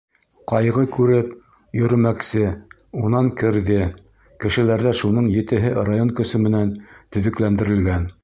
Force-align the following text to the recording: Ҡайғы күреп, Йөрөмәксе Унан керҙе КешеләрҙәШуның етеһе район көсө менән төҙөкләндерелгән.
Ҡайғы 0.51 0.83
күреп, 0.93 1.33
Йөрөмәксе 1.81 2.47
Унан 3.03 3.29
керҙе 3.43 3.77
КешеләрҙәШуның 4.45 5.29
етеһе 5.37 5.75
район 5.91 6.15
көсө 6.21 6.45
менән 6.49 6.73
төҙөкләндерелгән. 7.17 8.11